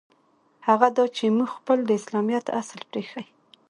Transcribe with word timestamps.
هغه 0.67 0.87
دا 0.97 1.05
چې 1.17 1.25
موږ 1.37 1.49
خپل 1.57 1.77
د 1.85 1.89
اسلامیت 1.99 2.45
اصل 2.59 2.79
پرېیښی. 2.89 3.25